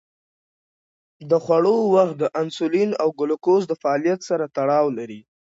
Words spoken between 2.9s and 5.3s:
او ګلوکوز د فعالیت سره تړاو لري.